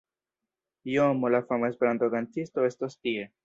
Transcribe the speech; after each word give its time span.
JoMo 0.93 1.29
la 1.35 1.43
fama 1.51 1.67
Esperanto-kantisto 1.73 2.65
estos 2.73 2.99
tie 3.03 3.31